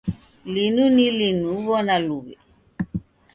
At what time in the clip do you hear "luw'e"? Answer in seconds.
2.05-2.33